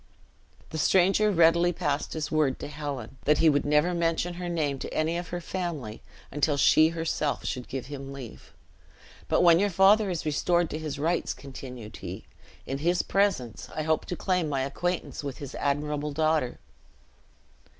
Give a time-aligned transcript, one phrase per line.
[0.71, 4.79] The stranger readily passed his word to Helen that he would never mention her name
[4.79, 8.51] to any of her family until she herself should give him leave.
[9.27, 12.25] "But when your father is restored to his rights," continued he,
[12.65, 16.57] "in his presence I hope to claim my acquaintance with his admirable daughter."